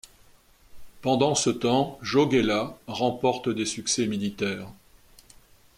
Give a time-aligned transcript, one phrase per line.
[1.03, 4.67] Pendant ce temps, Jogaila remporte des succès militaires.